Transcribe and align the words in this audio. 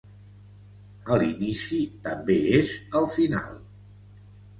A 1.15 1.17
l'inici 1.23 1.77
també 2.07 2.37
és 2.61 2.71
al 3.01 3.05
final. 3.17 3.61